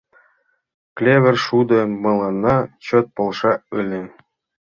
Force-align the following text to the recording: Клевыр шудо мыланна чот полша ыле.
Клевыр 0.97 1.35
шудо 1.45 1.79
мыланна 2.03 2.57
чот 2.85 3.05
полша 3.15 3.53
ыле. 3.79 4.01